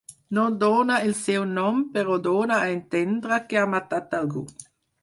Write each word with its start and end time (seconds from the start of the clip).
No 0.35 0.45
dóna 0.63 0.95
el 1.09 1.13
seu 1.19 1.45
nom, 1.51 1.83
però 1.99 2.17
dóna 2.29 2.59
a 2.63 2.73
entendre 2.79 3.41
que 3.53 3.63
ha 3.63 3.71
matat 3.77 4.23
algú. 4.25 4.47